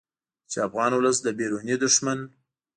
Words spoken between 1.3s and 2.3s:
بیروني دښمن